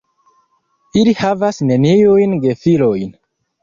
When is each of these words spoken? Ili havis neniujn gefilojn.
Ili 1.03 1.13
havis 1.21 1.63
neniujn 1.69 2.37
gefilojn. 2.49 3.19